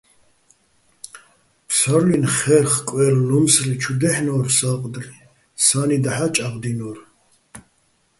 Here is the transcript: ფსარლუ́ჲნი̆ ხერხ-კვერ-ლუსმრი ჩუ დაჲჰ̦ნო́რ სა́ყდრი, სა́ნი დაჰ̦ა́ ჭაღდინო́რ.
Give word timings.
ფსარლუ́ჲნი̆ 1.67 2.29
ხერხ-კვერ-ლუსმრი 2.37 3.75
ჩუ 3.81 3.93
დაჲჰ̦ნო́რ 3.99 4.47
სა́ყდრი, 4.57 5.11
სა́ნი 5.65 5.97
დაჰ̦ა́ 6.03 6.29
ჭაღდინო́რ. 6.35 6.97